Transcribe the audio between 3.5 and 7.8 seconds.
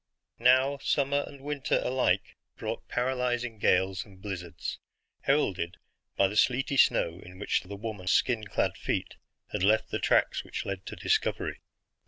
gales and blizzards, heralded by the sleety snow in which the